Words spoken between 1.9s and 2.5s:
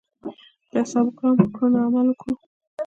وکړو.